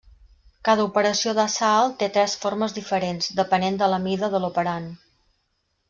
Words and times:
Cada 0.69 0.85
operació 0.87 1.33
de 1.39 1.45
salt 1.57 1.93
té 1.99 2.09
tres 2.17 2.35
formes 2.45 2.75
diferents, 2.79 3.31
depenent 3.43 3.79
de 3.83 3.93
la 3.95 4.01
mida 4.09 4.35
de 4.37 4.43
l'operand. 4.47 4.93